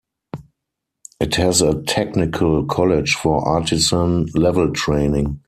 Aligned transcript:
It 1.19 1.35
has 1.35 1.61
a 1.61 1.79
technical 1.83 2.65
college 2.65 3.13
for 3.13 3.47
artisan 3.47 4.25
level 4.33 4.73
training. 4.73 5.39